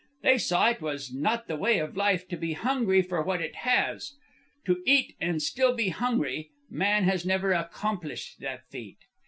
[0.23, 3.57] They saw it was not the way of life to be hungry for what it
[3.57, 4.15] has.
[4.65, 8.97] To eat and still be hungry man has never accomplished that feat.